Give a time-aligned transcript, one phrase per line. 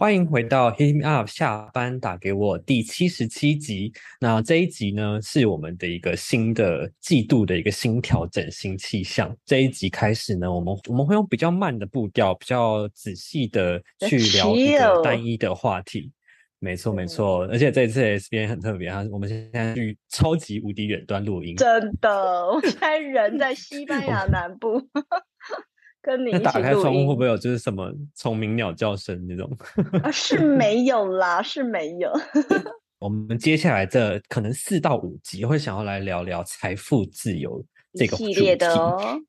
[0.00, 3.92] 欢迎回到 Hit Me Up 下班打给我第七十七集。
[4.20, 9.36] 那这一集呢，是我们的一个新的季度的一个新调整、新气象。
[9.44, 16.12] 这一集开始呢，我们我们会用比较慢的步调，比较仔细的去聊一个单一的话题。
[16.60, 17.44] 没错，没错。
[17.46, 21.56] 而且这一次 S 编很特别啊，我们现在去超级无敌远端录音。
[21.56, 22.08] 真的，
[22.46, 24.80] 我现在人在西班牙 南部。
[26.00, 29.50] 跟你一起那打开窗户会不会有就是什么虫鸣鸟叫声那种？
[30.02, 32.12] 啊，是没有啦，是没有。
[32.98, 39.20] 我们接下来这可能四到五集会想要来聊聊财富自由这个系列的哦。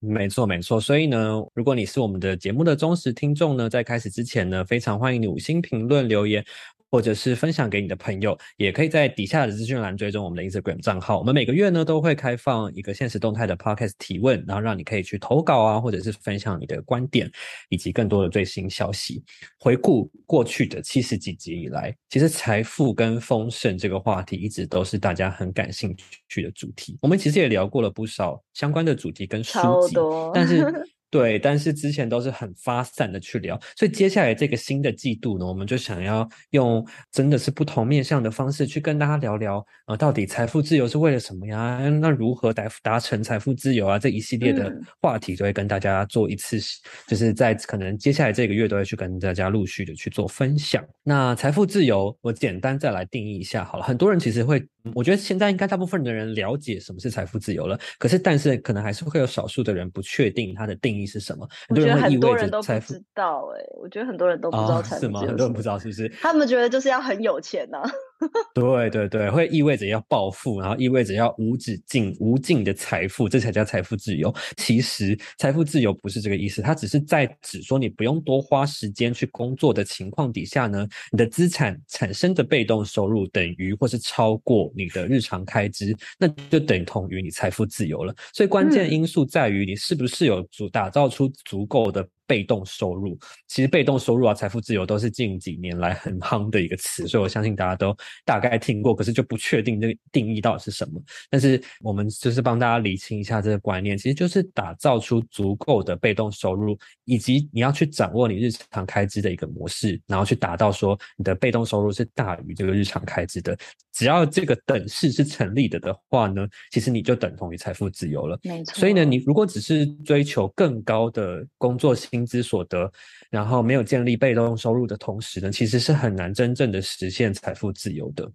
[0.00, 0.80] 没错，没错。
[0.80, 6.44] 所以呢，如果你是我们的节目的忠实听众呢，在开始之前呢，非常欢迎你五星评论留言。
[6.90, 11.18] 或者是分享给你的朋友，也可以在底下的资讯栏追踪我们的 Instagram 账号。
[11.18, 17.30] 我们每个月呢都会开放一个现实动态的 Podcast 提问，然后让你可以去投稿啊，或者是分享你的观点
[17.68, 19.22] 以及更多的最新消息。
[19.58, 25.96] 回顾过去的七十几集以来，其实财富跟丰盛这个话题一直都是大家很感兴
[26.28, 26.96] 趣的主题。
[27.02, 29.96] 我们其实也聊过了不少相关的主题跟书籍，
[30.34, 30.64] 但是。
[31.10, 41.78] 对，但是之前都是很发散的去聊，所以接下来这个新的季度呢，我们就想要用真的是不同面向的方式去跟大家聊聊，呃，到底财富自由是为了什么呀？
[41.88, 43.98] 那如何达达成财富自由啊？
[43.98, 46.58] 这一系列的话题都会跟大家做一次，
[47.06, 50.84] 就是在可能接下来这个月都会去跟大家陆续的去做分享。
[51.02, 53.82] 那财富自由，我简单再来定义一下好了。
[53.82, 54.62] 很多人其实会，
[54.94, 60.97] 我觉得现在应该大部分的人了解什么是财富自由了，可是但是可能还是会有少数的人不确定它的定义。
[61.06, 61.48] 是什么？
[61.68, 65.20] 我觉得很多人都不知道哎、欸，我觉得很多人都不知道财富、哦、是吗？
[65.20, 66.08] 很多人不知道是不是？
[66.20, 67.90] 他们觉得就是要很有钱呢、啊。
[68.52, 74.34] 对对对，会意味着要暴富，然后意味着要无止境、无尽的财富，这才叫财富自由。
[74.56, 88.12] 其实财富自由不是这个意思，它只是在指说你不用多花时间去工作的情况底下呢，你的资产产生的被动收入等于或是超过你的日常开支，那就等同于你财富自由了。
[88.32, 92.06] 所以关键因素在于你是不是有足打造出足够的。
[92.28, 93.18] 被动收入，
[93.48, 101.02] 其实被动收入啊，财富自由都是近几年来很夯的一个词，所以我相信大家都大概听过，可是就不确定这个定义到底是什么。
[101.30, 113.56] 但是我们就是帮大家理清一下这个观念，其实就是打造出足够的被动收入，以及你要去掌握你日常开支的一个模式，然后去达到说你的被动收入是大于这个日常开支的。
[113.98, 118.38] 只要这个等式是成立的的话呢，其实你就等同于财富自由了。
[118.44, 118.74] 没错。
[118.76, 122.88] 所以呢，你如果只是追求更高的工作，薪资所得，
[123.28, 128.30] 然后没有建立被动收入的同时呢，其实是很难真正的实现财富自由的。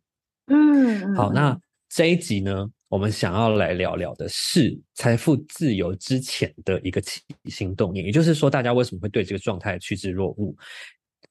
[0.48, 1.58] 嗯，好，那
[1.88, 10.54] 这一集呢，我们想要来聊聊的是财富自由之前的一个起心动念，也就是说，大家为什么会对这个状态趋之若鹜？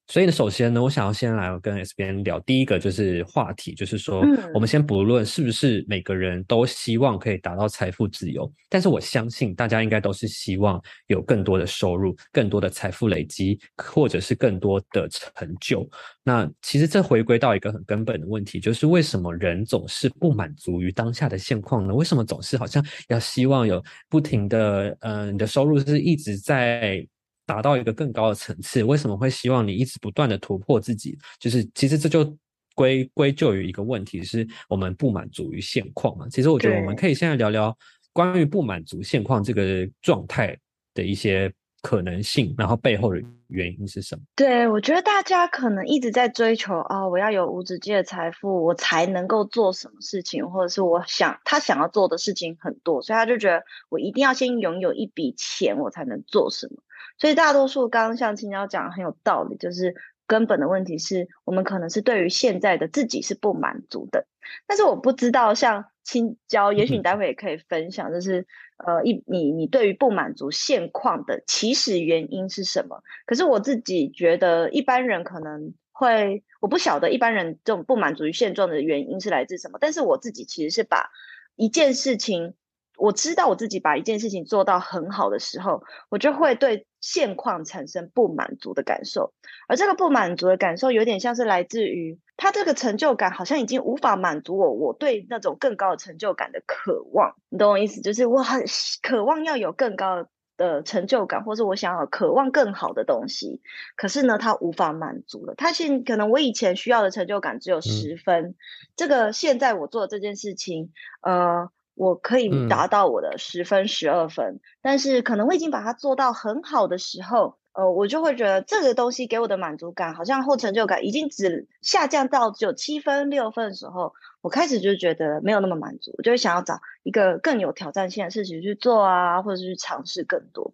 [0.09, 15.89] 所以呢，首先呢，我想要先来跟 S 编聊第一个就是话题，就是说，我们先不论是不是每个人都希望可以达到财富自由，但是我相信大家应该都是希望有更多的收入、更多的财富累积，或者是更多的成就。
[16.23, 21.95] 那其实这回归到一个很根本的问题，就是为什么人总是不满足于当下的现况呢？
[21.95, 27.07] 为什么总是好像要希望有不停的，呃，你的收入是一直在。
[27.47, 31.19] 达到一个更高的层次，为什么会希望你一直不断的突破自己？
[31.41, 32.37] 就是其实这就
[32.75, 36.27] 归归咎于一个问题，是我们不满足于现况嘛。
[36.29, 37.77] 其实我觉得我们可以现在聊聊
[38.13, 40.57] 关于不满足现况这个状态
[40.95, 44.23] 的一些可能性，然后背后的原因是什么？
[44.37, 56.77] 对，我觉得大家可能一直在追求啊、哦，我要有无止境的财富，我才能够做什么事情，或者是我想他想要做的事情很多，所以他就觉得我一定要先拥有一笔钱，我才能做什么。
[57.19, 59.95] 所以大多数刚刚像青椒讲的很有道理，就是
[60.27, 64.27] 根本的问题是我们可能是对于现在的自己是不满足的。
[64.67, 68.47] 但是我不知道像青椒，也许你待会也可以分享，就是
[68.77, 73.03] 呃一你你对于不满足现况的起始原因是什么？
[73.25, 79.79] 可是我自己觉得一般人可能会，我不晓得一般人这种不满足于现状的原因是来自什么。
[79.81, 81.11] 但是我自己其实是把
[81.57, 82.55] 一件事情。
[83.03, 89.33] 我知道我自己把一件事情做到很好的时候，我就会对现况产生不满足的感受，
[89.67, 98.01] 而这个不满足的感受有点像是来自于他这个成就感好像已经无法满足我，我对那种更高的成就感的渴望，你懂我意思？
[98.03, 98.63] 就是我很
[99.03, 103.63] 渴望要有更高的成就感，或是我想要渴望更好的东西，
[103.97, 105.57] 可是呢，他无法满足了。
[105.57, 108.55] 他现可能我以前需要的成就感只有十分，嗯、
[108.95, 111.69] 这个现在我做的这件事情，呃。
[111.95, 130.73] 我可以达到我的十分、十二分，嗯，但是可能我已经把它做到很好的时候，呃，我就会觉得这个东西给我的满足感，好像后成就感已经只下降到只有七分、六分的时候，我开始就觉得没有那么满足，我就会想要找一个更有挑战性的事情去做啊，或者是去尝试更多。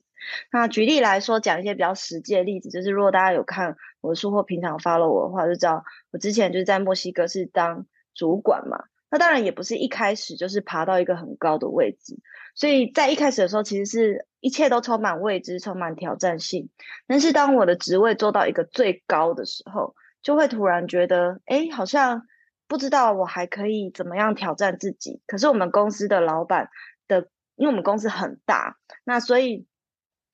[0.52, 8.84] 那举例来说，讲一些比较实际的例子，就是如果大家有看我的书或平常 follow 我的话，就知道我之前就是在墨西哥是当主管嘛。
[9.10, 12.18] 那当然也不是一开始就是爬到一个很高的位置，
[12.54, 16.68] 所以在一开始的时候，其实是一切都充满未知、充满挑战性。
[17.06, 22.26] 但是当我的职位做到一个最高的时候，就会突然觉得，哎，好像
[22.66, 25.22] 不知道我还可以怎么样挑战自己。
[25.26, 26.68] 可是我们公司的老板
[27.06, 29.66] 的，因为我们公司很大，那所以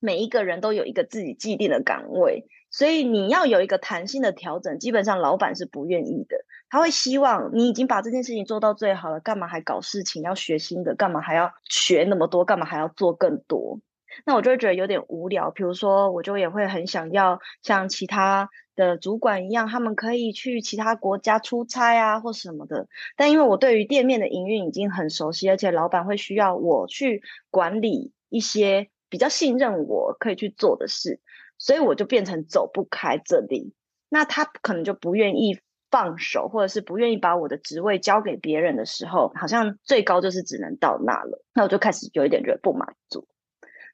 [0.01, 6.45] 每一个人都有一个自己既定的岗位，所以你要有一个弹性的调整，基本上老板是不愿意的。
[6.75, 10.25] 他会希望你已经把这件事情做到最好了，干嘛还搞事情？
[10.25, 12.45] 要学新的，干嘛还要学那么多？
[12.45, 13.79] 干嘛还要做更多？
[14.27, 15.53] 那我就会觉得有点无聊。
[15.53, 22.89] 比如说，我就也会很想要像其他的主管一样，他们可以去其他国家出差啊，或什么的。
[23.17, 27.23] 但因为我对于店面的营运已经很熟悉，而且老板会需要我去
[27.53, 31.21] 管理一些比较信任我可以去做的事，
[31.57, 33.73] 所以我就变成走不开这里。
[34.09, 35.61] 那他可能就不愿意。
[35.95, 41.41] 放手，或者是不愿意把我的职位交给别人的时候，好像最高就是只能到那了。
[41.55, 43.29] 那我就开始有一点觉得不满足。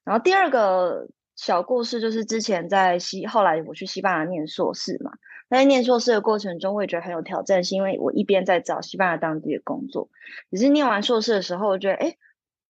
[0.03, 5.13] 然后第二个小故事就是之前在西，后来我去西班牙念硕士嘛。
[5.51, 10.09] 在念硕士的过程中，我也觉得很有挑战，是因为我一边在找西班牙当地的工作。
[10.51, 12.17] 只是念完硕士的时候，我觉得，哎，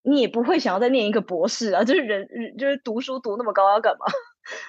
[0.02, 2.26] 你也不会想要再念一个博士啊，就是人，
[2.58, 4.06] 就是读书读那么高要干嘛？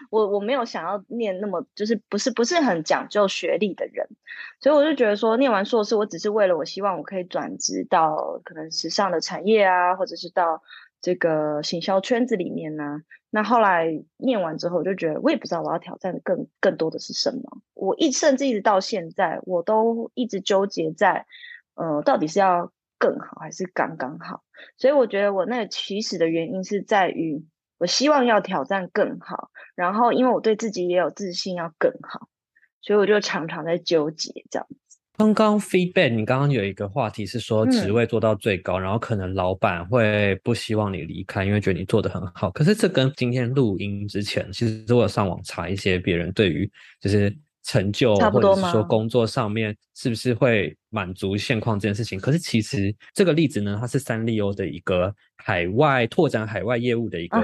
[0.09, 4.07] 我我没有想要念那么，就是不是不是很讲究学历的人，
[4.59, 10.61] 所以我就觉得说，念完硕士，我只是为了我希望我可以转职到可能时尚的产业啊，或者是到
[11.01, 17.61] 这个行销圈子里面呢、那后来念完之后，我就觉得我也不知道我要挑战的更更多的是什么。
[17.73, 21.25] 我一甚至一直到现在，我都一直纠结在，
[21.75, 24.43] 呃，到底是要更好还是刚刚好。
[24.77, 27.45] 所以我觉得我那个起始的原因是在于。
[27.81, 32.27] 我希望要挑战更好，然后因为我对自己也有自信要更好，
[32.79, 34.99] 所以我就常常在纠结这样子。
[35.17, 42.51] 刚刚 feedback，你刚刚有一个话题是说职位做到最高，嗯，然后可能老板会不希望你离开，因为觉得你做的很好。
[42.51, 47.35] 可是这跟今天录音之前，其实我有上网查一些别人对于就是。
[47.63, 52.19] 成就或者是说工作上面是不是会满足现况这件事情？
[52.19, 57.39] 可是其实这个例子呢，它是三丽鸥的一个海外拓展海外业务的一个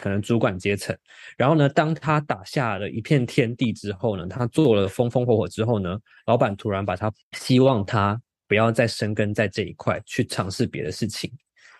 [0.00, 0.96] 可能主管阶层。
[1.36, 11.30] 然后呢，当他打下了一片天地之后呢，他做了风风火火之后呢，老板突然把他希望他不要再深耕在这一块，去尝试别的事情，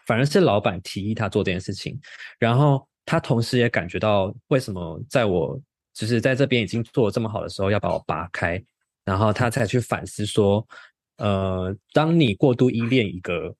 [0.06, 1.98] 反而是老板提议他做这件事情。
[2.38, 5.58] 然后他同时也感觉到为什么在我。
[5.94, 8.62] 就是在这边已经做的这么好的时候，要把我拔开，
[9.04, 10.66] 然后他才去反思说，
[11.18, 13.54] 呃，当你过度依恋一个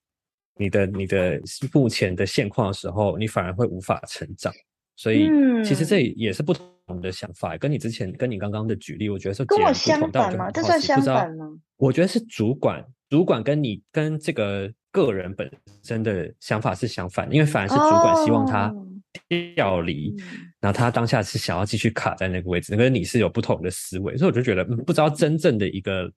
[0.56, 1.40] 你的你的
[1.72, 4.52] 目前的现况的时候，你反而会无法成长。
[4.96, 5.28] 所以，
[5.64, 6.54] 其实这也是不
[6.86, 9.56] 同的想法，嗯、跟你之前跟你刚刚的举例，我觉得是截
[9.92, 10.12] 然不同。
[10.12, 10.50] 跟我相反吗？
[10.50, 11.50] 这算相反吗？
[11.76, 15.50] 我觉得是主管，主管跟你跟这个个人本
[15.82, 18.68] 身的想法是相反，因为反而是主管希望他。
[18.68, 18.86] 哦
[19.28, 20.14] 调离，
[20.60, 26.10] 然后他当下是想要继续卡在那个位置，可是你是有不同的思维，所以我就觉得，嗯，不知道真正的一个，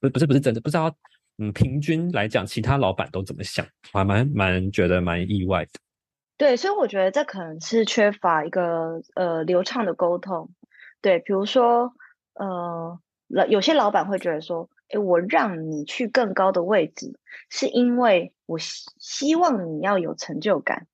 [0.00, 0.94] 不不是不是真的，不知道，
[1.38, 5.70] 嗯，平均来讲，其他老板都怎么想，我还蛮蛮觉得蛮意外的。
[6.36, 10.50] 对，所以我觉得这可能是缺乏一个呃流畅的沟通。
[11.00, 11.94] 对，比如说
[12.34, 17.18] 呃，老有些老板会觉得说，诶，我让你去更高的位置，
[17.48, 20.86] 是因为我希希望你要有成就感，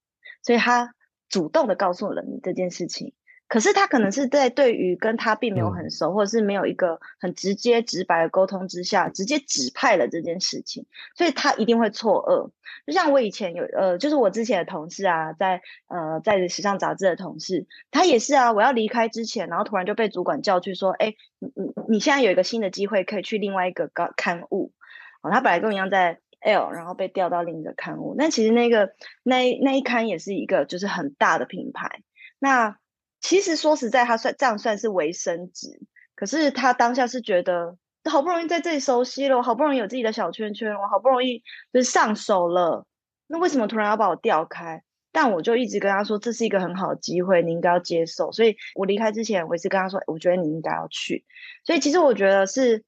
[0.43, 0.95] 所以他。
[1.29, 3.13] 主动的告诉了你这件事情，
[3.49, 12.51] 可是他可能是在对于跟他并没有很熟，或者是没有一个很直接直白的沟通之下，直接指派了这件事情，所以他一定会错愕。
[12.87, 24.73] 就像我以前有呃，就是我之前的同事啊，在呃在时尚杂志的同事，他也是啊，我要离开之前，然后突然就被主管叫去说，哎，你你你现在有一个新的机会，可以去另外一个刊刊物。
[25.21, 28.15] 哦，他本来跟我一样在 L，然后被调到另一个刊物。
[28.17, 28.93] 那其实那个
[29.23, 32.03] 那那一刊也是一个就是很大的品牌。
[32.39, 32.79] 那
[33.21, 35.81] 其实说实在，他算这样算是微升职，
[36.15, 41.43] 可是他当下是觉得好不容易在这里熟悉了，我好不容易有自己的小圈圈，我好不容易
[41.73, 42.87] 就是上手了，
[43.27, 44.83] 那为什么突然要把我调开？
[45.11, 48.31] 但我就一直跟他说，这是一个很好的机会，你应该要接受。
[48.31, 51.25] 所以我离开之前，我也是跟他说，我觉得你应该要去。
[51.65, 52.85] 所以其实我觉得是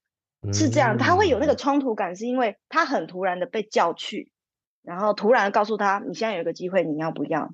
[0.52, 4.32] 是这样，他会有那个冲突感，是因为他很突然的被叫去，
[4.82, 7.52] 然后突然告诉他，你现在有一个机会，你要不要？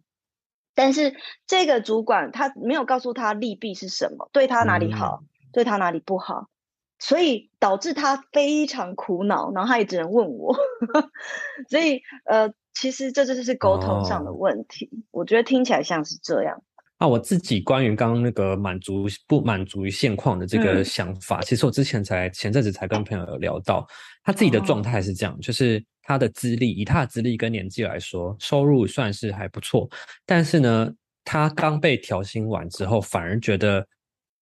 [0.74, 1.14] 但是
[1.46, 6.48] 这个主管他没有告诉他利弊是什么，对他哪里好，对他哪里不好，
[6.98, 10.56] 所以导致他非常苦恼，然后他也只能问我。
[11.70, 12.52] 所以呃。
[12.78, 16.62] 其实这就是沟通上的问题，哦，我觉得听起来像是这样。
[16.98, 23.86] 那我自己关于刚刚那个满足不满足于现况的这个想法，嗯，其实我之前才前阵子才跟朋友有聊到，
[24.22, 29.88] 他自己的状态是这样，哦，就是他的资历，以他的资历跟年纪来说，收入算是还不错，
[30.24, 30.90] 但是呢，
[31.24, 33.86] 他刚被调薪完之后，反而觉得，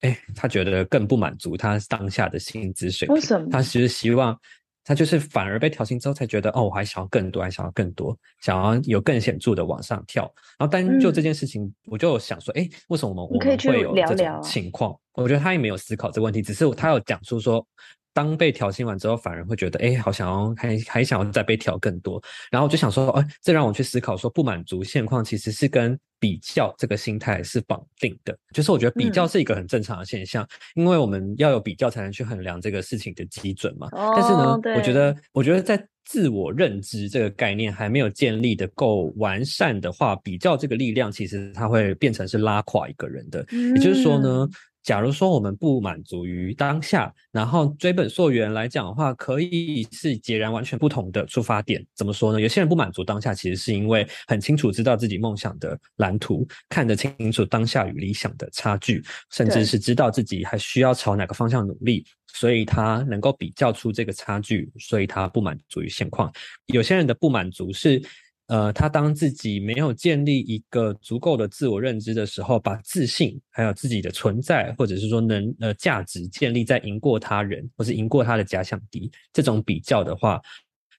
[0.02, 3.14] 哎，他觉得更不满足他当下的薪资水平。
[3.14, 3.48] 为什么？
[3.50, 4.38] 他其实希望。
[4.84, 10.22] 他就是反而被调薪之后才觉得，哦，我还想要更多，还想要更多，想要有更显著的往上跳。
[10.58, 14.94] 然后但就这件事情，我就想说，哎、嗯，为什么我们我们会有这种情况？
[15.14, 17.66] 我觉得他也没有思考这个问题，只是他有讲出说。
[18.14, 22.22] 当被调薪完之后，反而会觉得，哎，好想要还还想要再被调更多。
[22.50, 28.34] 然后我就想说，哎，这让我去思考说，不满足现况其实是跟比较这个心态是绑定的。
[28.54, 33.88] 就是我觉得比较是一个很正常的现象，嗯、因为我们要有比较才能去衡量这个事情的基准嘛。
[33.90, 43.44] 哦、但是呢，我觉得，我觉得在自我认知这个概念还没有建立的够完善的话，比较这个力量其实它会变成是拉垮一个人的。
[43.50, 44.48] 嗯、也就是说呢。
[44.84, 51.84] 假如说我们不满足于当下，然后追本溯源来讲的话，可以是截然完全不同的出发点。
[51.94, 52.40] 怎么说呢？
[52.40, 66.30] 有些人不满足当下，其实是因为很清楚知道自己梦想的蓝图，看得清楚当下与理想的差距，甚至是知道自己还需要朝哪个方向努力，所以他能够比较出这个差距，所以他不满足于现况。
[66.66, 68.02] 有些人的不满足是。
[68.48, 80.38] 呃，他当自己没有建立一个足够的自我认知的时候，把自信还有自己的存在，或者是说能呃价值建立在赢过他人，或是赢过他的假想敌这种比较的话，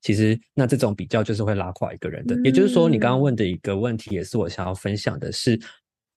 [0.02, 2.36] 其实那这种比较就是会拉垮一个人的。
[2.36, 5.60] 嗯、也就是说，你刚刚问的一个问题，也是我想要分享的是，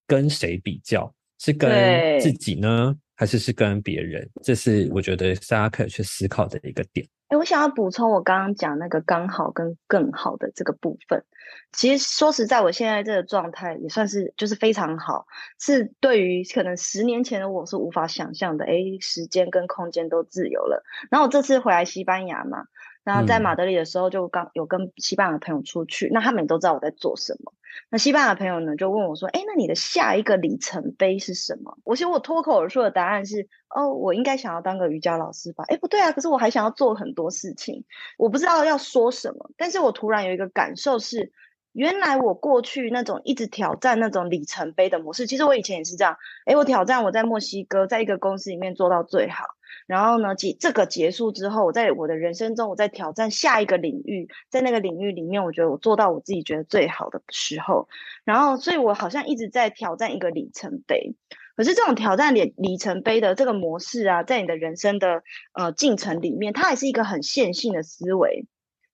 [0.06, 1.14] 跟谁比较？
[1.40, 4.28] 是跟自己呢，还是是跟别人？
[4.42, 7.06] 这是我觉得大家可以去思考的一个点。
[7.28, 11.24] 哎，我想要补充我刚刚讲那个刚好跟更好的这个部分。
[11.72, 15.26] 其实说实在，我现在这个状态也算是就是非常好，
[15.58, 18.64] 是对于可能十年前的我是无法想象的。
[18.64, 20.82] 哎，时间跟空间都自由了。
[21.10, 22.64] 然后我这次回来西班牙嘛，
[23.08, 27.54] 然后在马德里的时候就刚有跟西班牙的朋友出去，那他们也都知道我在做什么。
[27.88, 37.82] 那西班牙的朋友呢，就问我说：“哎，那你的下一个里程碑是什么？”我其实我脱口而出的答案是：“哦，我应该想要当个瑜伽老师吧？”哎，不对啊，可是我还想要做很多事情，
[38.18, 39.50] 我不知道要说什么。
[39.56, 41.32] 但是我突然有一个感受是，
[41.78, 46.16] 原来我过去那种一直挑战那种里程碑的模式，其实我以前也是这样。
[46.44, 49.44] 哎，我挑战我在墨西哥，在一个公司里面做到最好。
[49.86, 57.86] 然后呢，结这个结束之后，我在我的人生中，我在挑战下一个领域，在那个领域里面，我觉得我做到我自己觉得最好的时候，
[58.24, 61.14] 然后，所以我好像一直在挑战一个里程碑。
[61.54, 68.46] 可是这种挑战里里程碑的这个模式啊，在你的人生的呃进程里面，它还是一个很线性的思维，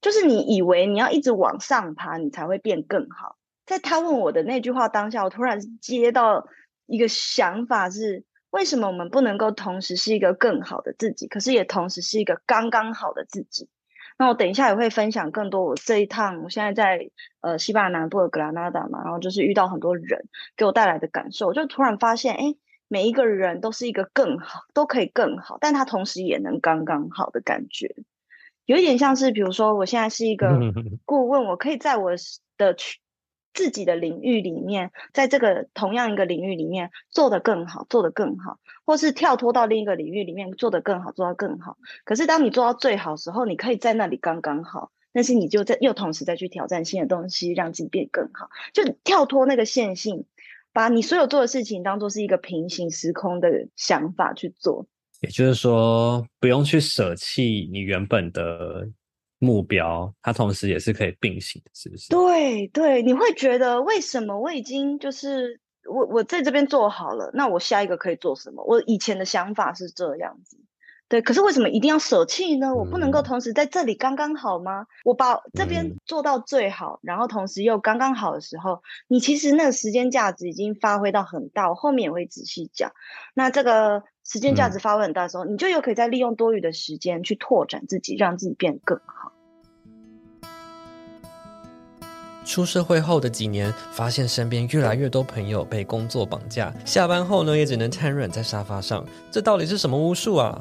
[0.05, 3.39] 就是你以为你要一直往上爬，你才会变更好。
[3.67, 6.47] 在他问我的那句话当下，我突然接到
[6.87, 8.25] 一个想法是。
[8.55, 13.69] 为什么我们不能够同时是一个更好的自己，可是也同时是一个刚刚好的自己？
[14.17, 22.55] 那我等一下也会分享更多我这一趟，我现在在呃西班牙南部的格拉纳达嘛，然后就是遇到很多人给我带来的感受，就突然发现，哎，
[22.87, 27.97] 每一个人都是一个更好，都可以更好，但他同时也能刚刚好的感觉，
[28.67, 30.49] 有一点像是，比如说我现在是一个
[31.05, 32.13] 顾问，我可以在我
[32.57, 32.77] 的
[33.53, 41.77] 自己的领域里面，在这个同样一个领域里面做得更好，做得更好，或是跳脱到另一个领域里面做得更好，做到更好。
[42.05, 50.25] 可是当你做到最好的时候，你可以在那里刚刚好，但是你就在又同时再去挑战新的东西，让自己变更好，就跳脱那个线性，
[50.73, 54.87] 把你所有做的事情当做是一个平行时空的想法去做。
[55.25, 58.89] 也就是说，不用去舍弃你原本的。
[59.41, 62.09] 目标，它同时也是可以并行的，是不是？
[62.09, 68.65] 对对，你会觉得为什么我已经就是我我在这边做好了，那我下一个可以做什么？
[68.65, 70.57] 我以前的想法是这样子，
[71.09, 72.75] 对，可是为什么一定要舍弃呢？
[72.75, 74.87] 我不能够同时在这里刚刚好吗？
[75.05, 81.69] 我把这边做到最好，然后同时又刚刚好的时候，你其实那个时间价值已经发挥到很大。
[81.69, 82.93] 我后面也会仔细讲。
[83.35, 89.33] 那这个时间价值发挥很大的时候，你就又可以再利用多余的时间去拓展自己，让自己变更好。
[92.47, 99.05] 出社会后的几年，发现身边越来越多朋友被工作绑架，下班后呢，也只能瘫软在沙发上。
[99.31, 100.59] 这到底是什么巫术啊？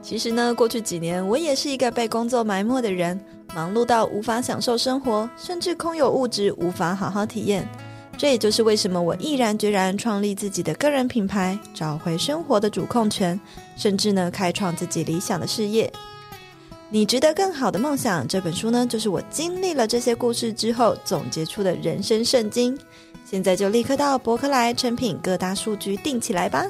[0.00, 3.18] 其实呢，过去几年我也是一个被工作埋没的人，
[3.54, 7.68] 忙碌到无法享受生活，甚至空有物质无法好好体验。
[8.16, 13.38] 这也就是为什么我毅然决然创立自己的个人品牌，找回生活的主控权，
[13.76, 15.92] 甚至呢，开创自己理想的事业。
[16.88, 22.78] 你值得更好的梦想这本书呢，就是我经历了这些故事之后总结出的人生圣经。
[23.24, 26.66] 现在就立刻到博客来、成品各大数据订起来吧。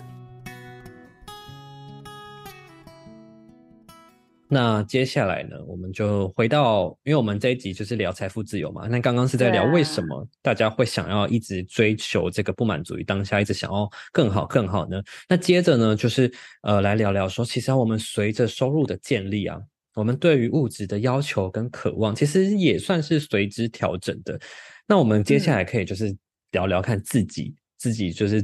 [4.54, 8.86] 那接下来呢，我们就回到，因为我们这一集就是聊财富自由嘛。
[8.86, 15.02] 那刚刚是在聊为什么大家会想要一直追求这个不满足于当下，一直想要更好更好呢？
[15.26, 16.30] 那接着呢，就是
[16.60, 19.58] 呃来聊聊说，其实我们随着收入的建立啊。
[19.94, 24.38] 我们对于物质的要求跟渴望，其实也算是随之调整的。
[24.86, 26.14] 那我们接下来可以就是
[26.50, 28.42] 聊聊看自己，嗯、自己就是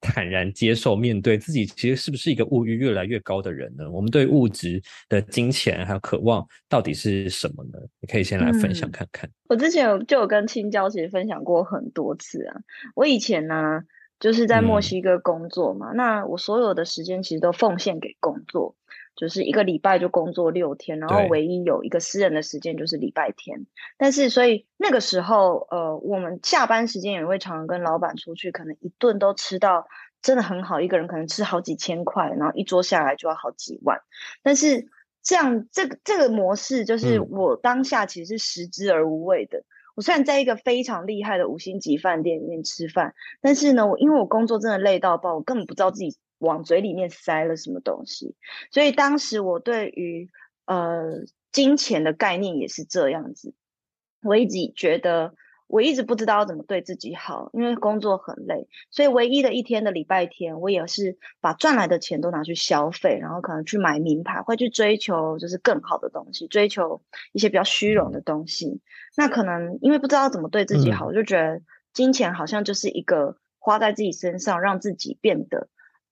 [0.00, 3.90] 坦然接受面对自己，其实是不是一个物欲越来越高的人呢？
[3.90, 7.78] 我们对物质的金钱还有渴望到底是什么呢？
[8.00, 9.28] 你可以先来分享看看。
[9.28, 12.56] 嗯、我之前有就有跟青椒其实分享过很多次啊。
[12.94, 13.82] 我以前呢
[14.18, 18.74] 就是在墨西哥工作嘛，嗯、那我所有的时间其实都奉献给工作。
[19.20, 23.66] 就是一个礼拜就工作六天，然后唯一有一个私人的时间就是礼拜天。
[23.98, 29.86] 但是所以那个时候，呃，我们下班时间也会常常跟老板出去，可能一顿都吃到
[30.22, 34.00] 真的很好，一个人可能吃好几千块，然后一桌下来就要好几万。
[34.42, 34.88] 但是
[35.22, 39.58] 这样这个这个模式，就是我当下其实是食之而无味的。
[39.58, 39.64] 嗯、
[39.96, 43.12] 我虽然在一个非常厉害的五星级饭店里面吃饭，
[43.42, 46.16] 但是呢，我因为我工作真的累到爆，我根本不知道自己。
[46.40, 48.34] 往嘴里面塞了什么东西，
[48.70, 50.28] 所以当时我对于
[50.66, 53.54] 呃金钱的概念也是这样子。
[54.22, 55.34] 我一直觉得，
[55.66, 68.80] 我一直不知道怎么对自己好，因为工作很累，所以唯一的一天的礼拜天，我也是把赚来的钱都拿去消费，然后可能去买名牌，会去追求就是更好的东西，追求一些比较虚荣的东西。
[69.16, 75.68] 那可能因为不知道怎么对自己好，我就觉得金钱好像就是一个花在自己身上，让自己变得。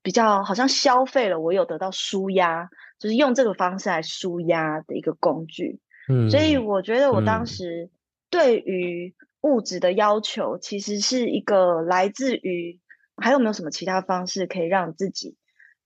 [0.09, 5.81] 比较好像消费了，我有得到舒压，就是用这个方式来舒压的一个工具。
[6.09, 7.91] 嗯，所以我觉得我当时
[8.31, 12.81] 对于物质的要求，其实是一个来自于
[13.19, 15.37] 还有没有什么其他方式可以让自己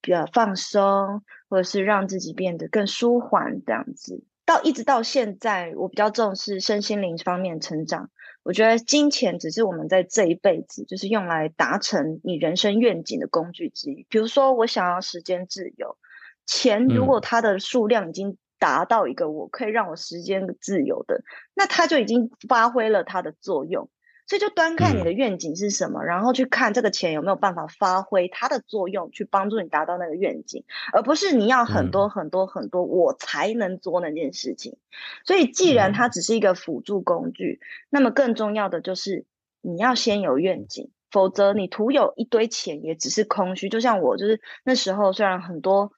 [0.00, 4.22] 比较放松，或者是让自己变得更舒缓这样子。
[4.44, 8.08] 到一直到现在，我比较重视身心灵方面成长。
[8.42, 14.05] 我觉得金钱只是我们在这一辈子就是用来达成你人生愿景的工具之一。
[14.09, 15.96] 比如说，我想要时间自由，
[16.44, 21.22] 钱如果它的数量已经达到一个我可以让我时间自由的，
[21.55, 23.88] 那它就已经发挥了它的作用。
[24.33, 30.64] 所以就端看你的愿景是什么，嗯、然后去看这个钱有没有办法发挥它的作用，去帮助你达到那个愿景，
[30.95, 34.79] 而不是你要很多很多很多我才能做那件事情。
[35.27, 39.27] 所以既然它只是一个辅助工具，嗯、那么更重要的就是
[39.61, 43.68] 你要先有愿景，否则你徒有一堆钱也只是空虚。
[43.68, 45.92] 就像我就是那时候虽然很多。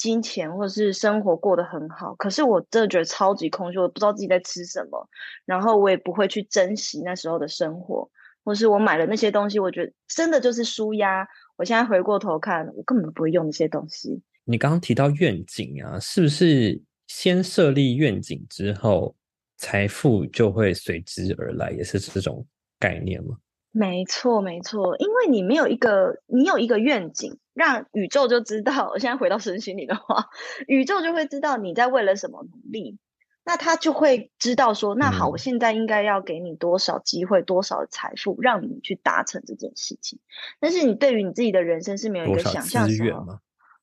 [0.00, 5.06] 金钱或者是生活过得很好，可是我真的觉得超级空虚，我不知道自己在吃什么，
[5.44, 8.10] 然后我也不会去珍惜那时候的生活，
[8.42, 11.28] 或是我买了那些东西，我觉得真的就是舒压。
[11.56, 14.22] 我现在回过头看，我根本不会用那些东西。
[14.44, 19.14] 你刚刚提到愿景啊，是不是先设立愿景之后，
[19.58, 22.46] 财富就会随之而来，也是这种
[22.78, 23.36] 概念吗？
[23.72, 28.90] 没错，没错，因为你没有一个，你有一个愿景，让宇宙就知道。
[28.90, 30.28] 我 现在回到身心里的话，
[30.66, 32.98] 宇宙就会知道你在为了什么努力，
[33.44, 40.18] 那他就会知道说，那好，我现在应该要给你多少机会，多少财富，让你去达成这件事情。
[40.60, 43.40] 但是你对于你自己的人生是没有一个想象什么？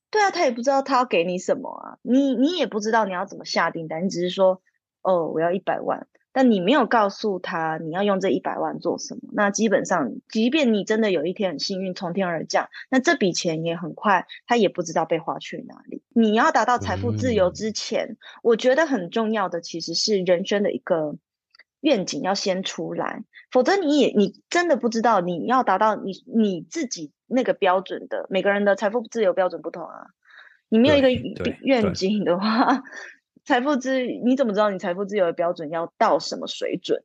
[0.09, 4.61] 对啊，他也不知道他要给你什么啊，你你也不知道你要怎么下订单，你只是说，
[5.01, 6.07] 哦，我要一百万。
[6.37, 16.03] 但你没有告诉他你要用这一百万做什么，那基本上，即便你真的有一天很幸运从天而降，那这笔钱也很快，他也不知道被花去哪里。
[16.09, 21.15] 你要达到财富自由之前，嗯、我觉得很重要的其实是人生的一个
[21.81, 30.05] 愿景要先出来，否则你也你真的不知道你要达到你你自己那个标准的，每个人的财富自由标准不同啊。
[30.69, 31.09] 你没有一个
[31.61, 32.83] 愿景的话，
[33.47, 37.01] 财富自你怎么知道你财富自由的标准要到什么水准？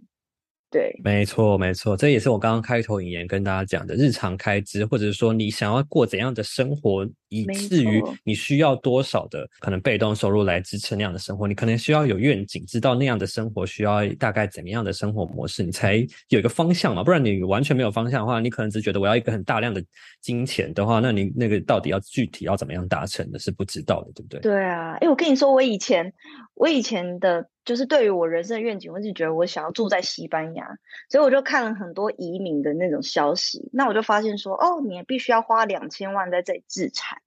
[0.73, 15.97] 对，没错，没错，这也是我刚刚开头引言跟大家讲的日常开支，或者是说你想要过怎样的生活，以至于你需要多少的可能被动收入来支撑那样的生活，你可能需要有愿景，知道那样的生活需要大概怎么样的生活模式，你才
[16.29, 17.05] 有一个方向嘛。
[17.05, 19.85] 不然你完全没有方向的话，你可能只觉得我要一个很大量的
[20.23, 24.41] 金钱的话，那你那个到底要具体要怎么样达成的是不知道的，对不对？
[24.41, 26.11] 对啊，哎，我跟你说，我以前
[26.55, 27.47] 我以前的。
[27.64, 33.70] 就是对于我人生的愿景，我就觉得我想要住在西班牙，所以我就看了很多移民的那种消息。
[33.72, 37.22] 那我就发现说，哦，你必须要花两千万在这里置产，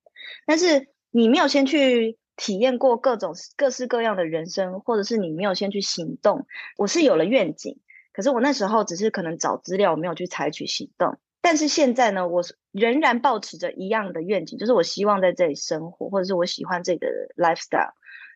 [0.46, 6.48] 但是你没有先去体验过各种各式各样的人生，或者是你没有先去行动。
[6.78, 7.80] 我是有了愿景，
[8.12, 11.18] 可是我那时候只是可能找资料，我没有去采取行动。
[11.42, 17.94] 但是现在呢，我仍然抱持着一样的愿景，就是我希望在这里生活，或者是我喜欢这个 lifestyle。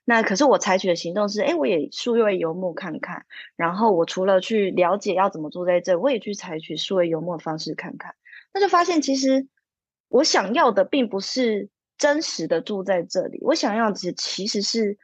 [0.10, 3.28] 那可是我采取的行动是，哎，我也数位游牧看看。
[3.56, 8.16] 然后我除了去了解要怎么住在这，我也去采取数位游牧的方式看看。
[8.52, 9.48] 那就发现，其实
[10.08, 14.98] 我想要的并不是真实的住在这里，我想要的其实是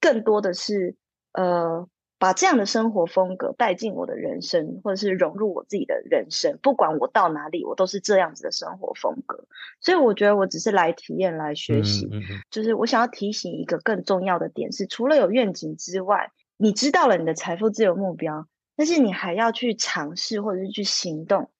[0.00, 0.94] 更多的是，
[1.32, 1.88] 呃。
[2.22, 9.44] 把这样的生活风格带进我的人生，或者是融入我自己的人生，不管我到哪里，我都是这样子的生活风格。
[9.80, 12.06] 所以我觉得我只是来体验、来学习。
[12.12, 12.40] 嗯嗯嗯。
[12.48, 21.50] 就是我想要提醒一个更重要的点是，除了有愿景之外，你知道了你的财富自由目标，但是你还要去尝试或者是去行动。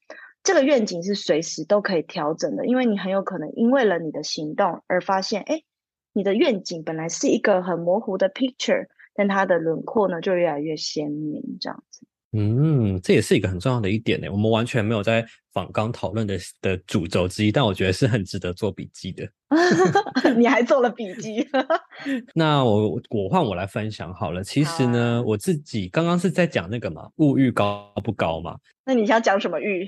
[0.45, 5.65] 这个愿景是随时都可以调整的，因为你很有可能因为了你的行动而发现，哎，
[6.13, 8.87] 你的愿景本来是一个很模糊的 picture。
[9.15, 12.07] 但它的轮廓呢，就越来越鲜明，这样子。
[12.35, 14.27] 嗯，这也是一个很重要的一点呢。
[14.31, 15.23] 我们完全没有在
[15.53, 19.29] 访纲讨论的的主轴之一，但我觉得是很值得做笔记的。
[20.39, 21.47] 你还做了笔记？
[22.35, 24.43] 那我我换我来分享好了。
[24.43, 28.57] 其实呢，啊、我自己刚刚是在讲那个嘛，物欲高不高嘛？
[28.87, 29.87] 那你想讲什么欲？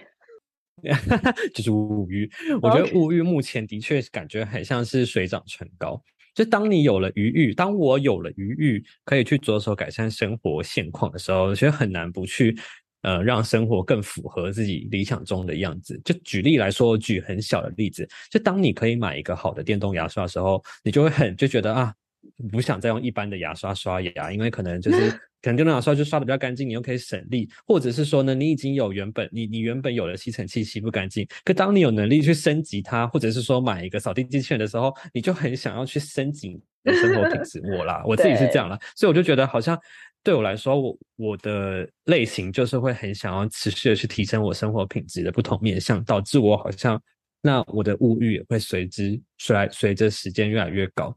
[1.54, 2.30] 就是物欲。
[2.60, 5.98] 我觉得物欲目前的确感觉很像是水涨船高。
[6.34, 12.56] 就当你有了余裕，当我有了余裕，可以去着手改善生活现况的时候，我觉得很难不去，
[13.02, 16.00] 呃，让生活更符合自己理想中的样子。
[16.04, 21.94] 就举例来说，举很小的例子，就当你可以买一个好的电动牙刷的时候，你就会很就觉得啊。
[22.50, 37.60] 不想再用一般的牙刷刷牙，因为可能就是可能电动牙刷就刷的比较干净，你又可以省力，或者是说呢，你已经有原本你你原本有的吸尘器吸不干净，可当你有能力去升级它，或者是说买一个扫地机器人的时候，你就很想要去升级你的生活品质。
[37.76, 39.78] 我啦， 我自己是这样啦，所以我就觉得好像
[40.22, 47.00] 对我来说，我我的类型就是会很想要持续的去提升我生活品质的不同面向，导致我好像
[47.42, 51.14] 那我的物欲也会随之随随着时间越来越高。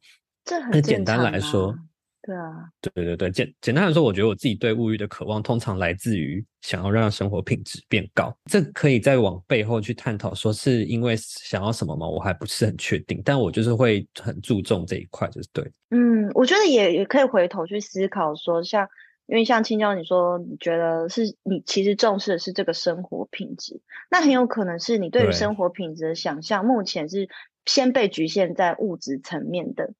[0.48, 1.78] 这很简单来说，
[2.22, 8.34] 对啊，对对对，简简单来说，我觉得我自己对物欲的渴望，通常来自于想要让生活品质变高。
[8.46, 12.08] 这可以再往背后去探讨，说是因为想要什么吗？
[12.08, 15.70] 我还不是很确定，但我就是会很注重这一块，就是对。
[15.90, 18.88] 嗯，我觉得也也可以回头去思考说，像
[19.26, 27.28] 因为像青椒你说，你觉得是你其实重视的是这个生活品质，那很有可能是你对于生活品质的想象，目前是
[27.66, 29.94] 先被局限在物质层面的。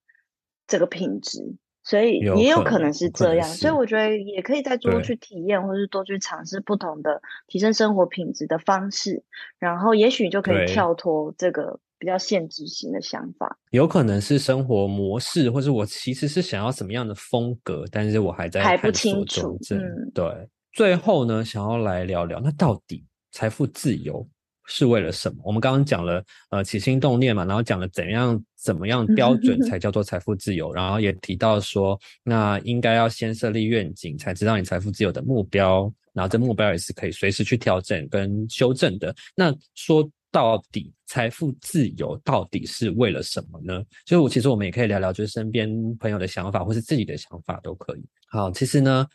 [0.67, 1.39] 这个品质，
[1.84, 9.23] 所以也有可能是这样，所以我觉得也可以再多去体验，或是多去尝试不同的提升生活品质的方式，
[9.58, 13.58] 然后也许就可以跳脱这个比较限制型的想法。
[13.71, 19.58] 有可能是生活模式，或是我其实是想要什么样的风格，但是我还在还不清楚。
[19.71, 20.49] 嗯，对。
[20.73, 24.27] 最后呢，想要来聊聊，那到底财富自由
[24.65, 25.38] 是为了什么？
[25.43, 39.15] 我们刚刚讲了，呃，起心动念嘛，然后讲了怎样、怎么样标准才叫做财富自由，然后也提到说，那应该要先设立愿景，才知道你财富自由的目标，然后这目标也是可以随时去调整跟修正的。
[39.36, 43.84] 那说到底，财富自由到底是为了什么呢？
[44.06, 48.04] 所以我其实我们也可以聊聊，就是身边朋友的想法，或是自己的想法都可以。
[48.28, 49.08] 好，其实呢，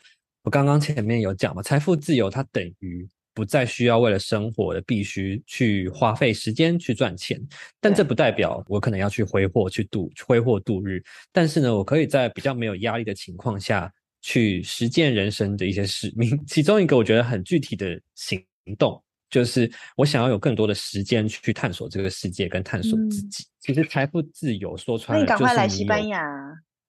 [0.43, 3.07] 我刚刚前面有讲嘛，财富自由它等于。
[3.33, 7.41] 不再需要为了生活的必须去花费时间去赚钱，
[7.79, 11.03] 但这不代表我可能要去挥霍去度挥霍度日。
[11.31, 13.91] 但是呢，我可以在比较没有压力的情况下
[14.21, 16.39] 去实践人生的一些使命。
[16.47, 18.43] 其中一个我觉得很具体的行
[18.77, 23.43] 动，就是我想要有更多的时间去探索这个世界跟探索自己。
[23.43, 26.19] 嗯、其实财富自由说穿了，那你赶快来西班牙。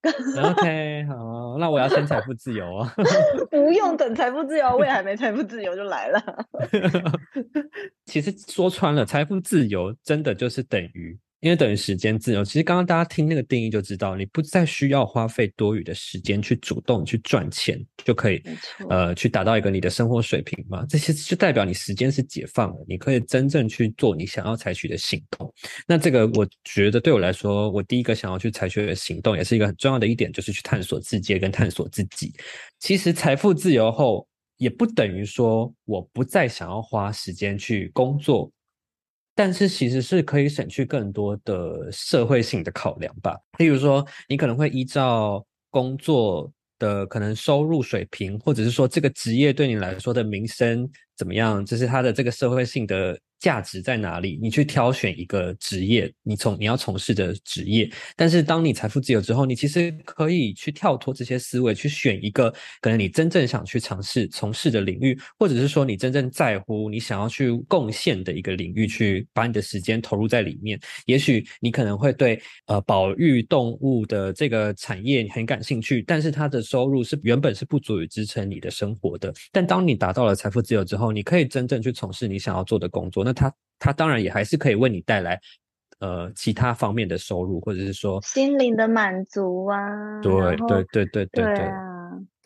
[0.04, 2.90] OK，好，那我要先财富自由哦。
[3.50, 6.22] 不用等财富自由，我也还没财富自由就来了。
[8.06, 12.42] 其实说穿了，财富自由真的就是等于因为等于时间自由。
[12.42, 18.42] 其实刚刚大家听那个定义就知道，你不再需要花费多余的时间去主动去赚钱，就可以
[18.88, 20.86] 呃去达到一个你的生活水平嘛。
[20.88, 25.52] 这些就代表你时间是解放了，你可以真正去做你想要采取的行动。
[25.86, 32.32] 那这个我觉得对我来说，我第一个想要去采取的行动，也是一个很重要的一点，就是去探索世界跟探索自己。
[32.80, 34.26] 其实财富自由后，
[34.56, 38.50] 也不等于说我不再想要花时间去工作，
[39.34, 43.36] 但是其实是可以省去更多的社会性的考量吧。
[43.58, 53.18] 例如说，你可能会依照工作的可能收入水平，或者是说这个职业对你来说的名声怎么样，就是它的这个社会性的。
[53.44, 54.38] 价值在哪里？
[54.40, 57.90] 你去挑选一个职业，你从你要从事的职业。
[58.16, 70.80] 但是当你财富自由之后，你其实可以去跳脱这些思维，去选一个可能你真正想去尝试从事的领域，或者是说你真正在乎、你想要去贡献的一个领域，去把你的时间投入在里面。
[71.04, 79.30] 也许你可能会对呃保育动物的这个产业很感兴趣，但是它的收入是原本是不足以支撑你的生活的。
[79.52, 83.22] 但当你达到了财富自由之后，你可以真正去从事你想要做的工作。
[83.22, 85.38] 那他他当然也还是可以为你带来
[85.98, 89.78] 呃其他方面的收入，或者是说心灵的满足啊。
[90.22, 91.70] 对对对对对对对，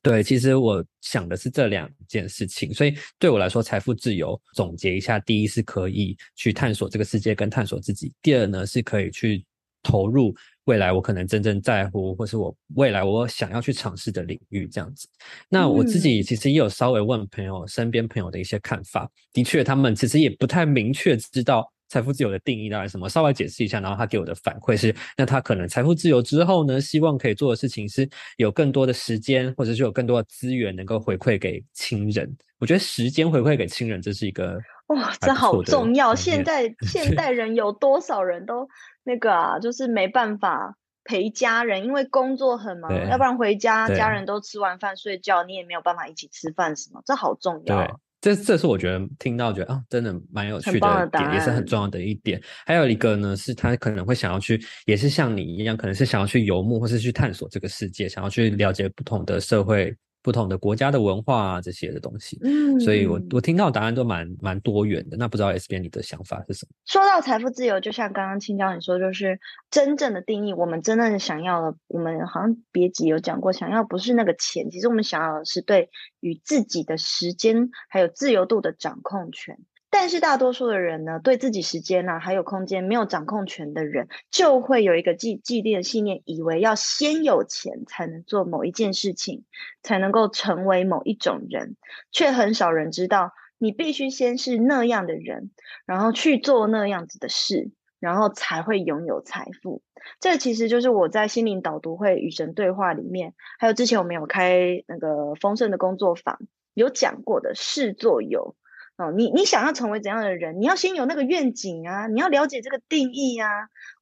[0.02, 9.44] 对，其实我想的是这两件事情，所以对我来说，财富自由总结一下：第一是可以去探索这个世界跟探索自己；第二呢是可以去
[9.82, 10.34] 投入。
[10.64, 15.08] 未来我可能真正在乎，或是我未来我想要去尝试的领域，这样子。
[15.48, 19.10] 那我自己其实也有稍微问朋友、身边朋友的一些看法。
[19.32, 23.08] 的确，他们其实也不太明确知道财富自由的定义到底是什么。
[23.08, 32.30] 稍微解释一下，然后他给我的反馈是：那他可能财富自由之后呢，希望可以做的事情是有更多的时间，或者是有更多的资源能够回馈给亲人。
[32.58, 36.14] 我觉得时间回馈给亲人，这是一个哇，这好重要。
[36.14, 38.68] 现在现代人有多少人都？
[39.08, 47.86] 那个啊，就是没办法陪家人，因为工作很忙，要不然回家家人都吃完饭睡觉，你也没有办法一起吃饭什么，这好重要。
[47.86, 52.38] 对，这这是我觉得听到觉得啊，真的蛮有趣的点，也是很重要的一点。
[52.66, 59.96] 还有一个呢，是他可能会想要去，也是像你一样，可能是想要去游牧，或是去探索这个世界，想要去了解不同的社会。
[60.22, 65.16] 不同的国家的文化啊，这些的东西，嗯，所以我我听到答案都蛮蛮多元的。
[65.16, 66.74] 那不知道 S 边你的想法是什么？
[66.86, 69.38] 说到财富自由，就像刚刚青椒你说，就是
[69.70, 75.88] 真正的定义，我们真正想要的，我们好像别集有讲过，想要不是那个钱，其实我们想要的是对
[76.20, 79.58] 与自己的时间还有自由度的掌控权。
[79.90, 89.44] 但是大多数的人呢，对自己时间啊，还有空间没有掌控权的人，就会有一个既既定的信念，以为要先有钱才能做某一件事情，
[89.82, 91.76] 才能够成为某一种人，
[92.12, 95.50] 却很少人知道，你必须先是那样的人，
[95.86, 99.82] 然后去做那样子的事，然后才会拥有财富。
[100.20, 106.38] 这其实就是我在心灵导读会与神对话里面，还有之前我们有开那个丰盛的工作坊
[106.74, 108.54] 有讲过的事作有。
[108.98, 110.60] 哦，你你想要成为怎样的人？
[110.60, 113.48] 你要先有那个愿景啊，你要了解这个定义啊。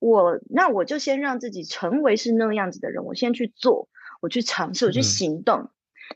[0.00, 3.88] 我那我就先让自己成为是那样子的人，我先去做，
[4.22, 5.60] 我去尝试，我去行动。
[5.60, 5.68] 嗯。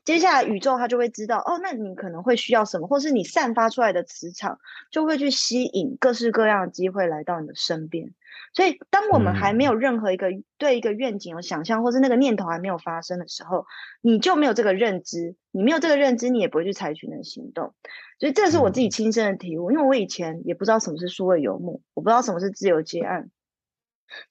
[0.04, 4.58] 接下来宇宙它就会知道，哦，那你可能会需要什么，或是你散发出来的磁场
[4.90, 8.14] 就会去吸引各式各样的机会来到你的身边。
[8.52, 13.64] 所以，当我们还没有任何一个对一个愿景有想象，或是那个念头还没有发生的时候，
[14.00, 15.36] 你就没有这个认知。
[15.52, 17.74] 你没有这个认知，你也不会去采取那个行动。
[18.18, 19.70] 所以，这是我自己亲身的体悟。
[19.70, 23.30] 因为我以前也不知道什么是数位游牧，我不知道什么是自由接案。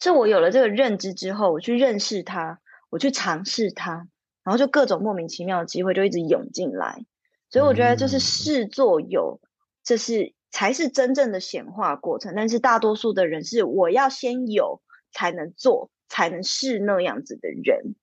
[0.02, 2.60] 是我有了这个认知之后，我去认识它，
[2.90, 4.08] 我去尝试它，
[4.44, 7.06] 然后就各种莫名其妙的机会就一直涌进来。
[7.50, 9.40] 所以，我觉得就是事做有，
[9.84, 10.34] 这是。
[10.52, 14.82] 才是真正的显化过程，但是大多数的人是我要先有
[15.12, 17.96] 才能做，才能是那样子的人。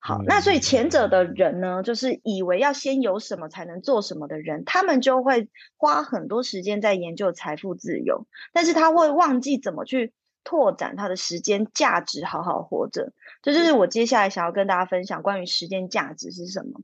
[0.00, 10.12] 好，那所以前者的人呢，就是以为要先有什么才能做什么的人，他们就会花很多时间在研究财富自由，但是他会忘记怎么去
[10.44, 13.12] 拓展他的时间价值，好好活着。
[13.42, 16.80] 这就是我接下来想要跟大家分享关于时间价值是什么。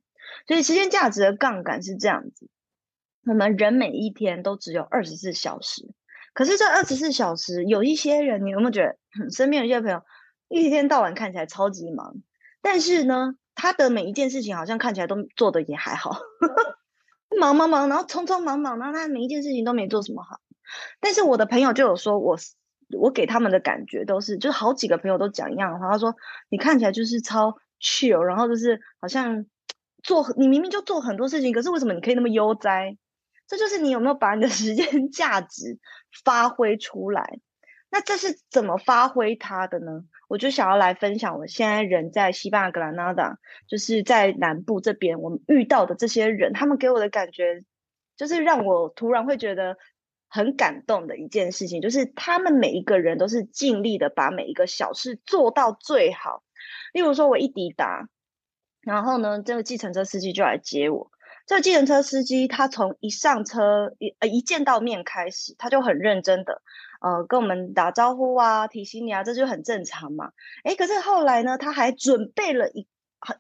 [0.49, 2.49] 所以时间价值的杠杆是这样子。
[3.27, 5.95] 我们人每一天都只有二十四小时，
[6.35, 10.03] 可是这二十四小时，有一些人，你有没有觉得，身边有些朋友
[10.49, 12.17] 一天到晚看起来超级忙，
[12.61, 16.19] 但是呢，他的每一件事情好像看起来都做的也还好，
[17.41, 20.41] 忙忙忙，然后匆匆忙忙，然后他每一件事情都没做什么好。
[21.01, 22.37] 但是我的朋友就有说我，
[22.99, 26.15] 我给他们的感觉都是，就是好几个朋友都讲一样的话，他说
[26.51, 29.47] 你看起来就是超 chill，然后就是好像
[30.03, 32.97] 做你明明就做很多事情，可是为什么你可以那么悠哉？
[33.47, 35.79] 这就是你有没有把你的 时间价值
[36.25, 37.39] 发挥出来？
[37.91, 40.05] 那这是怎么发挥它的呢？
[40.27, 47.63] 我就想要来分享，我现在人在西班牙格兰纳达，就是在南部这边，我们遇到的这些人，他们给我的感觉，
[48.17, 49.77] 就是让我突然会觉得
[50.29, 56.43] 很感动的一件事情，就是他们每一个人都是尽力的把每一个小事做到最好。
[56.93, 58.09] 例如说，我一抵达，
[58.81, 61.13] 然后呢，这个计程车司机就来接我。
[61.47, 66.63] 这个计程车司机他从一上车一呃一见到面开始，他就很认真的。
[67.01, 70.31] 呃，跟我们打招呼啊，提醒你啊，这就很正常嘛。
[70.65, 72.87] 诶，可是后来呢，他还准备了一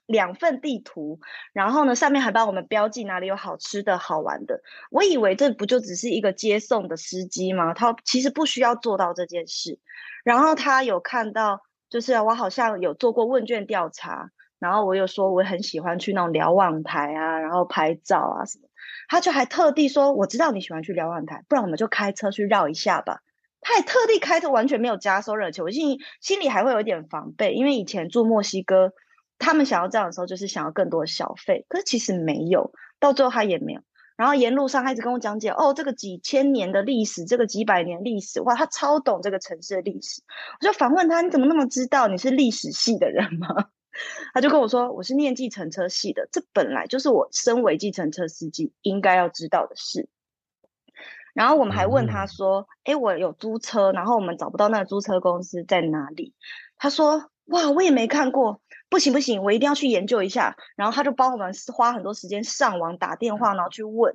[0.05, 1.19] 两份地图，
[1.55, 4.61] 然后呢，上面还帮我们标记哪里有好吃的好玩的。
[4.91, 7.73] 我以为这不就只是一个接送的司机吗？
[7.73, 9.79] 他其实不需要做到这件事。
[10.25, 14.31] 然后他有看到，就是我好像有做过问卷调查，
[14.65, 18.69] 然后我有说我很喜欢去那种瞭望台啊，然后拍照啊什么。
[19.09, 23.21] 他就还特地说，我知道你喜欢去瞭望台，不然我们就开车去绕一下吧。
[23.61, 28.95] 他也特地开车，完全没有加收热情，我心心里还会有一点防备，因为以前住墨西哥，
[29.39, 33.83] 他们想要这样的时候，就是想要更多的小费，可是其实没有，到最后他也没有。
[34.17, 40.23] 然后沿路上他一直跟我讲解，哦，这个几千年的历史，这个几百年历史，哇，他超懂这个城市的历史。
[40.61, 42.09] 我就反问他，你怎么那么知道？
[42.09, 43.49] 你是历史系的人吗？
[44.33, 50.09] 他就跟我说，我是念计程车系的，这本来就是我身为计程车司机应该要知道的事。
[51.35, 56.33] 然后我们还问他说：“哎、嗯，我有租车，然后我们找不到那个租车公司在哪里？”
[56.79, 64.15] 他说：“哇，我也没看过，不行不行，我一定要去研究一下。”然后他就帮我们花很多时间上网打电话，然后去问。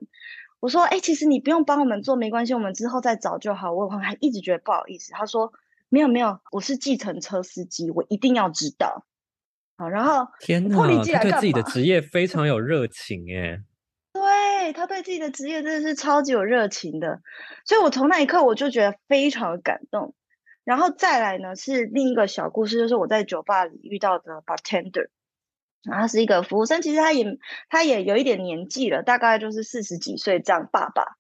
[0.62, 5.12] 我说：“哎，其实你不用帮我们做，没关系，我们之后再找就好。”我还一直觉得不好意思。
[5.12, 5.52] 他说
[5.90, 9.06] ：“没有没有，我是计程车司机，我一定要知道。”
[9.80, 13.64] 好，然后天哪，他对自己的职业非常有热情耶。
[14.12, 17.22] 对，他对自己的职业真的是超级有热情的，
[17.64, 20.14] 所以我从那一刻我就觉得非常的感动。
[20.66, 25.08] 然后再来呢，是另一个小故事，就是我在酒吧里遇到的 bartender，
[25.84, 27.38] 然后他是一个服务生，其实他也
[27.70, 30.68] 他也有一点年纪了，大概就是四十几岁这样。
[30.70, 31.16] 爸爸，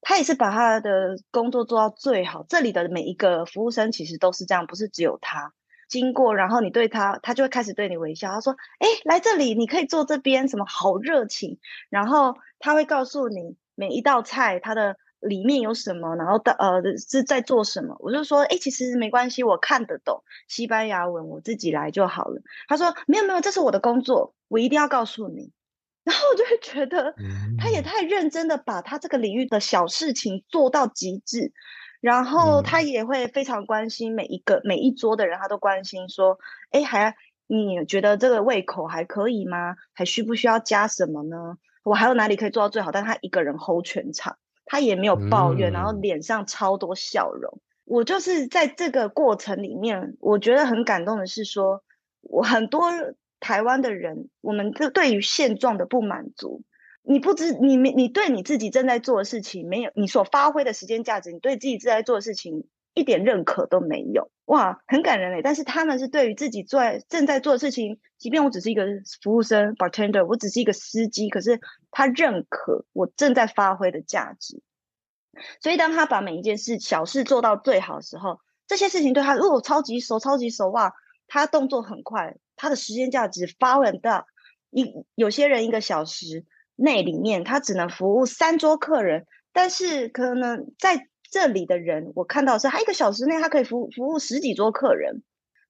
[0.00, 2.46] 他也是把他的工作做到最好。
[2.48, 5.52] 这里的每一个服务生其实都是这样，不是只有他。
[5.88, 8.30] 经过，然后你对他，他就会开始对你微笑。
[8.30, 11.58] 他说：“哎，来这里，你可以坐这边，什么好热情。”
[11.90, 17.96] 然后他会告诉你每一道菜它的里面有什么，然后的呃是在做什么。
[18.00, 25.52] 我就说：“哎，其实没关系，我看得懂西班牙文，我自己来就好了。”他说：“没有没有，这是我的工作，我一定要告诉你。”
[26.04, 27.14] 然后我就会觉得
[27.58, 31.52] 他也太认真的把他这个领域的小事情做到极致。
[32.06, 36.38] 然后他也会非常关心每一个、嗯、每一桌的人，他都关心说
[36.70, 37.16] ：“哎，还
[37.48, 39.74] 你觉得这个胃口还可以吗？
[39.92, 41.58] 还需不需要加什么呢？
[41.82, 47.60] 我还有哪里可以做到最好？”但他一个人 hold 全场，他也没有抱怨，嗯、然后脸上超多笑容。
[47.84, 51.82] 我就是在这个过程里面，我觉得很感动的是说，
[52.20, 52.92] 我很多
[53.40, 56.62] 台湾的人，我们对对于现状的不满足。
[57.08, 65.40] 你不知你没你对你自己正在做的事情没有你所发挥的时间价值，你对自己正在做的事情一点认可都没有，哇，很感人嘞。
[65.40, 68.86] 但是他们是对于自己做正在做的事情，即便我只是一个
[69.22, 71.60] 服务生 bartender，我只是一个司机，可是
[71.92, 74.60] 他认可我正在发挥的价值。
[75.60, 80.92] 所以当他把每一件事小事做到最好的时候，这些事情对他如果超级熟超级熟哇，
[81.28, 84.26] 他动作很快，他的时间价值发挥很大。
[84.70, 86.44] 一有些人一个小时。
[86.76, 95.22] 内里面他只能服务三桌客人，但是可能在这里的人，我看到是他一个小时内他可以服服务十几桌客人。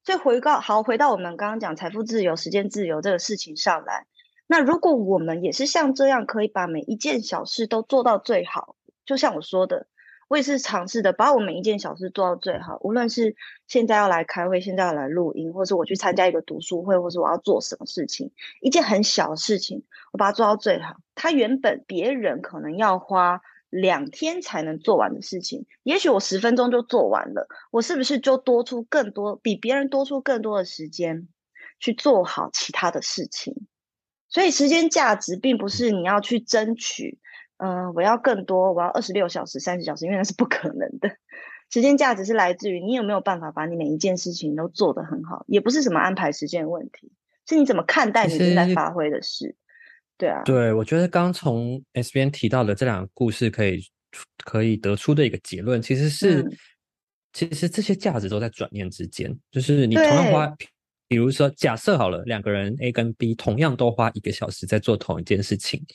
[0.03, 4.05] 所以回到好，回到我们刚刚讲财富自由、时间自由这个事情上来，
[4.47, 9.87] 那如果我们也是像这样，可以把每一件小事都做到最好，就像我说的。
[10.27, 12.77] 我也是尝试的，把我每一件小事做到最好。
[12.81, 13.35] 无论是
[13.67, 20.97] 现在要来开会，现在要来录音，或是我去参加一个读书会，或是我要做什么事情，一件很小的事情，我把它做到最好。
[21.15, 27.47] 它原本别人可能要花两天才能做完的事情，也许我十分钟就做完了。
[27.71, 31.27] 我是不是就多出更多，比别人多出更多的时间
[31.79, 33.55] 去做好其他的事情？
[34.29, 37.17] 所以时间价值并不是你要去争取。
[37.57, 41.09] 嗯、呃，我要更多，我要二十六小时、三十小时，因为那是不可能的。
[41.69, 47.11] 时间价值是来自于你有没有办法把你每一件事情都做得很好，也不是什么安排时间的问题，
[47.45, 49.53] 是你怎么看待你正在发挥的事。
[50.17, 53.83] 对啊，对，我觉得刚从 S 边提到的这两个故事，可以
[54.45, 56.57] 可以得出的一个结论，其实是，嗯、
[57.33, 60.55] 其实这些价值都在转念之间，就是你同样花，
[61.07, 65.85] 比如说假设好了，两个人 A 跟 B 同样都花一个小时在做同一件事情。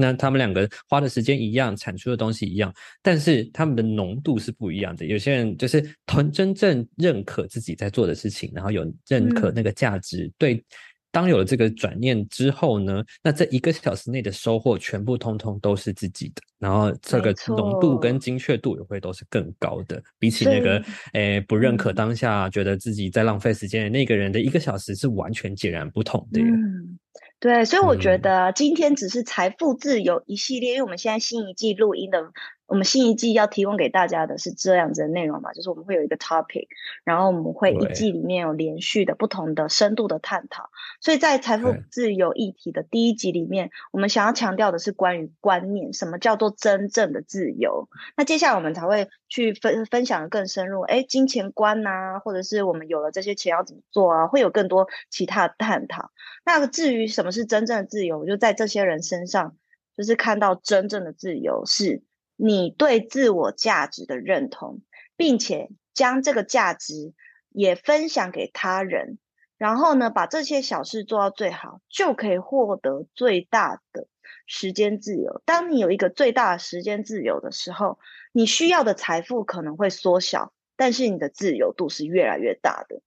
[0.00, 2.72] 那他们两个花的时间一样，产出的东西一样，
[3.02, 5.04] 但是他们的浓度是不一样的。
[5.04, 10.64] 有些人就是同真正认可自己在做的事情，然后有认可那个价值，嗯、对。
[11.12, 20.80] 当有了这个转念之后呢，那这一个小时内的收获全部通通都是自己的，然后这个浓度跟精确度也会都是更高的，比起那个
[21.14, 26.40] 诶不认可当下，觉得自己在浪费时间的那个人的一个小时是完全截然不同的。
[26.40, 26.96] 嗯，
[27.40, 32.32] 对，所以我觉得今天只是财富自由一系列，因为我们现在新一季录音的。
[32.70, 36.68] 我们新一季要提供给大家的是这样子的内容嘛，就是我们会有一个 topic，
[37.02, 40.70] 然后我们会一季里面有连续的不同的深度的探讨。
[41.00, 47.88] 所以在财富自由议题的第一集里面，我们想要强调的是关于观念，什么叫做真正的自由？
[48.16, 56.12] 那接下来我们才会去分分享的更深入，哎，金钱观啊，或者是我们有了这些钱要怎么做啊，会有更多其他的探讨。
[56.44, 59.56] 那至于什么是真正的自由，我就在这些人身上，
[59.96, 62.04] 就是看到真正的自由是。
[62.42, 64.80] 你对自我价值的认同，
[65.14, 67.12] 并且将这个价值
[67.50, 69.18] 也分享给他人，
[69.58, 74.06] 然后呢，把这些小事做到最好，就可以获得最大的
[74.46, 75.42] 时间自由。
[75.44, 77.98] 当你有一个最大的时间自由的时候，
[78.32, 83.02] 你需要的财富可能会缩小，但是你的自由度是越来越大的。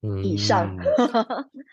[0.00, 0.74] 嗯，以上，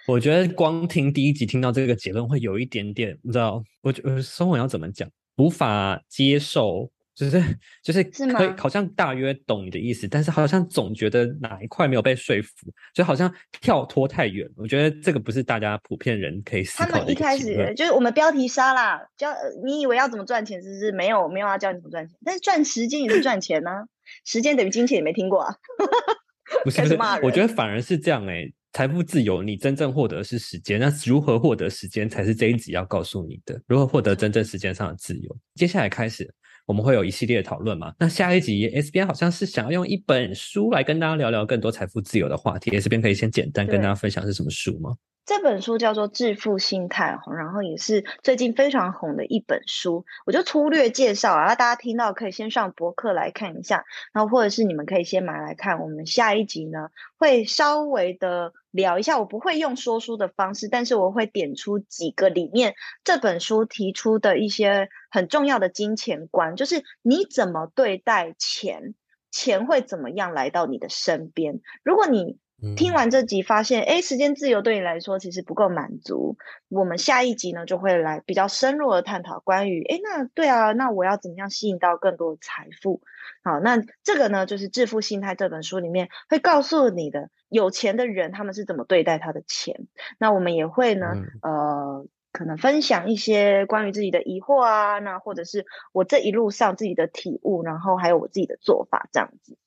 [0.07, 5.09] 我觉得光听第一集听到这个结论会有一点点，你知道，我觉得生活要怎么讲？
[5.37, 7.41] 无法接受，就是
[7.83, 14.49] 就是可以好像大约懂你的意思，但是好像总觉得哪一块没有被说服，就好像跳脱太远。
[14.55, 16.91] 我觉得这个不是大家普遍人可以思考的。
[16.91, 19.29] 他们一开始就是我们标题杀啦，教
[19.63, 23.83] 你以为要怎么赚钱，是不是没有没有要教你怎么赚钱，但是赚时间也是赚钱呢、啊，
[24.25, 25.55] 时间等于金钱也没听过啊。
[26.63, 28.53] 不是不是，我觉得反而是这样哎、欸。
[28.73, 30.79] 财富自由，你真正获得的是时间。
[30.79, 33.61] 那如何获得时间，才是这一集要告诉你的。
[33.67, 35.37] 如何获得真正时间上的自由？
[35.53, 36.27] 接下来开始，
[36.65, 37.93] 我们会有一系列的讨论嘛。
[37.99, 42.71] 那下一集，S 边好像是想要用一本书来跟大家聊聊更多财富自由的话题。
[42.71, 44.95] S 边可以先简单跟大家分享是什么书吗？
[45.25, 50.05] 这本书叫做《致富心态》，然后也是最近非常红的一本书。
[50.25, 55.79] 我就粗略介绍啊，大家听到可以先上博客来看一下，然后或者是你们可以先买来看。
[55.79, 68.93] 我们下一集呢，会稍微的聊一下，我不会用说书的方式，但是我会点出几个里面这本书提出的一些很重要的金钱观，就是你怎么对待钱，
[69.31, 71.61] 钱会怎么样来到你的身边。
[71.81, 72.37] 如果你
[72.75, 76.37] 听完这集，发现哎，时间自由对你来说其实不够满足。
[76.69, 83.01] 我们下一集呢，就会来比较深入的探讨关于哎，那对啊，那我要怎么样吸引到更多的财富？
[83.43, 89.85] 好，那这个呢，就是《致富心态》这本书里面会告诉你的，有钱的人他们是怎么对待他的钱。
[90.17, 91.07] 那我们也会呢，
[91.41, 99.57] 呃，可能分享一些关于自己的疑惑啊，那或者是我这一路上自己的体悟，然后还有我自己的做法这样子。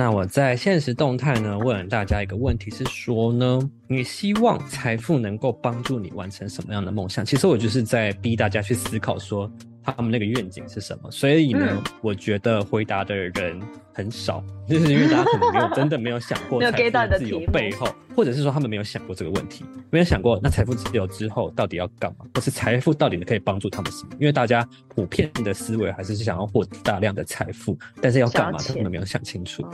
[0.00, 7.22] 那我在现实动态呢，问大家一个问题是说呢，你希望财富能够帮助你完成什么样的梦想？
[7.22, 9.52] 其实我就是在逼大家去思考说。
[9.82, 11.10] 他们那个愿景是什么？
[11.10, 13.60] 所以呢，嗯、我觉得回答的人
[13.92, 24.10] 很少，就是因为大家可能没有真的没有想过 财富自由背后，或者是说他们没有想过这个问题，没有想过那财富自由之后到底要干嘛，或是财富到底可以帮助他们什么？
[24.20, 29.64] 因为大家普遍的思维还是想要获得大量的财富，但是要干嘛，他们没有想清楚。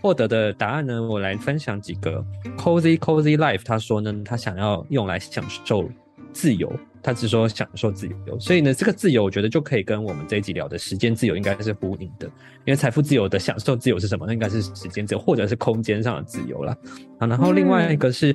[0.00, 2.24] 获得的答案呢，我来分享几个。
[2.56, 5.88] Cozy Cozy Life 他说呢，他想要用来享受
[6.32, 6.72] 自由。
[7.02, 12.26] 他只说享受自由，所以呢，这个自由我觉得就可以跟我们这一集聊的时间自由应该是呼应的，
[12.64, 14.24] 因为财富自由的享受自由是什么？
[14.26, 16.76] 那应该是时间自由或者是空间上的自由啦。
[17.18, 18.34] 啊，然后另外一个是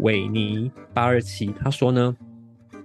[0.00, 2.16] 维尼八二七，他说呢。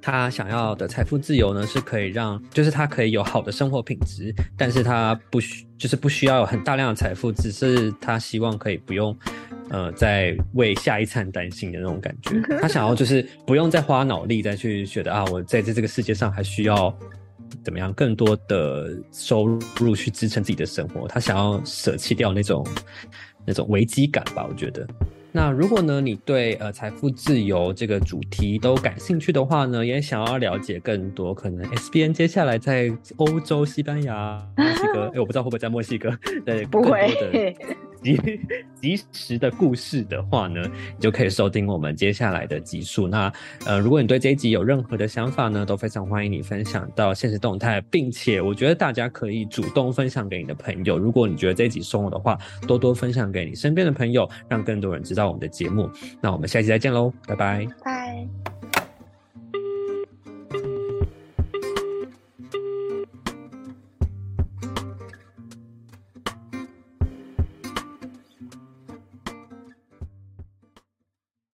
[0.03, 9.15] 他想要的财富自由呢，是可以让，就是他可以有好的生活品质，但是他不需，就是不需要有很大量的财富，只是他希望可以不用，
[9.72, 12.41] 呃，在为下一餐担心的那种感觉。
[12.59, 16.93] 他想要就是不用再花脑力再去觉得啊，我在这这个世界上还需要
[17.63, 19.47] 怎么样更多的收
[19.80, 21.07] 入去支撑自己的生活。
[21.07, 22.67] 他想要舍弃掉那种
[23.45, 24.86] 那种危机感吧，我觉得。
[25.34, 36.11] 那如果呢，你对呃财富自由这个主题都感兴趣的话呢，也想要了解更多，可能 S B N 接下来在欧洲、西班牙、墨西哥， 哎，我不知道会不会在墨西哥，
[36.45, 37.55] 对，不会。
[38.04, 38.20] 及
[38.82, 40.62] 及时的故事的话呢，
[40.95, 43.08] 你就可以收听我们接下来的集数。
[43.08, 43.32] 那
[43.66, 50.97] 呃，如果你对这一集有任何的想法呢，都非常欢迎你分享到现实动态，并且我觉得大家可以主动分享给你的朋友。
[50.97, 52.38] 如果你觉得这一集收了的话，
[52.68, 55.89] 多多分享给你身边的朋友，让更多人知道我们的节目。
[56.20, 58.61] 那我们下期再见喽，拜拜，拜。